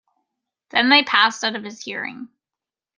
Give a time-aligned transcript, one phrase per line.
[0.71, 2.29] Then they passed out of his hearing.